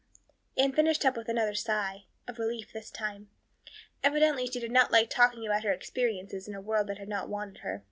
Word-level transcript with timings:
Anne 0.57 0.71
finished 0.73 1.05
up 1.05 1.15
with 1.15 1.29
another 1.29 1.53
sigh, 1.53 2.05
of 2.27 2.39
relief 2.39 2.73
this 2.73 2.89
time. 2.89 3.29
Evidently 4.03 4.47
she 4.47 4.59
did 4.59 4.71
not 4.71 4.91
like 4.91 5.11
talking 5.11 5.45
about 5.45 5.63
her 5.63 5.71
experiences 5.73 6.47
in 6.47 6.55
a 6.55 6.59
world 6.59 6.87
that 6.87 6.97
had 6.97 7.07
not 7.07 7.29
wanted 7.29 7.59
her. 7.59 7.79